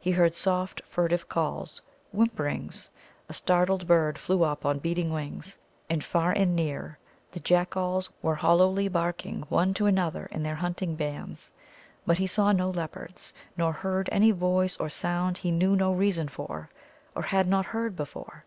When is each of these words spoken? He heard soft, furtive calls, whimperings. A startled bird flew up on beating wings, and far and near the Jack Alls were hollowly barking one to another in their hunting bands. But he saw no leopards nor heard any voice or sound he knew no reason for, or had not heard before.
He 0.00 0.12
heard 0.12 0.34
soft, 0.34 0.80
furtive 0.88 1.28
calls, 1.28 1.82
whimperings. 2.10 2.88
A 3.28 3.34
startled 3.34 3.86
bird 3.86 4.16
flew 4.16 4.42
up 4.42 4.64
on 4.64 4.78
beating 4.78 5.12
wings, 5.12 5.58
and 5.90 6.02
far 6.02 6.32
and 6.32 6.56
near 6.56 6.98
the 7.32 7.40
Jack 7.40 7.76
Alls 7.76 8.08
were 8.22 8.36
hollowly 8.36 8.88
barking 8.88 9.42
one 9.50 9.74
to 9.74 9.84
another 9.84 10.24
in 10.32 10.42
their 10.42 10.54
hunting 10.54 10.94
bands. 10.94 11.50
But 12.06 12.16
he 12.16 12.26
saw 12.26 12.50
no 12.52 12.70
leopards 12.70 13.34
nor 13.58 13.74
heard 13.74 14.08
any 14.10 14.30
voice 14.30 14.78
or 14.78 14.88
sound 14.88 15.36
he 15.36 15.50
knew 15.50 15.76
no 15.76 15.92
reason 15.92 16.28
for, 16.28 16.70
or 17.14 17.20
had 17.24 17.46
not 17.46 17.66
heard 17.66 17.94
before. 17.94 18.46